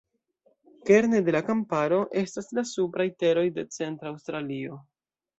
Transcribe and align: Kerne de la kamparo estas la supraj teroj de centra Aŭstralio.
Kerne 0.89 1.17
de 1.25 1.33
la 1.35 1.41
kamparo 1.49 1.99
estas 2.21 2.49
la 2.59 2.63
supraj 2.69 3.05
teroj 3.25 3.43
de 3.59 3.65
centra 3.77 4.09
Aŭstralio. 4.13 4.79